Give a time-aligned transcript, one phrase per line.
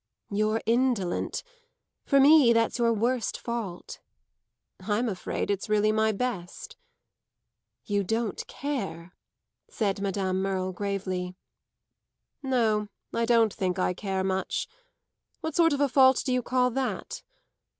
[0.31, 1.43] "You're indolent.
[2.05, 3.99] For me that's your worst fault."
[4.79, 6.75] "I'm afraid it's really my best."
[7.85, 9.13] "You don't care,"
[9.69, 11.35] said Madame Merle gravely.
[12.41, 14.67] "No; I don't think I care much.
[15.41, 17.21] What sort of a fault do you call that?